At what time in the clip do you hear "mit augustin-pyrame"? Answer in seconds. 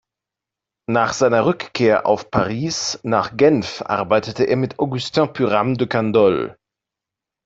4.57-5.77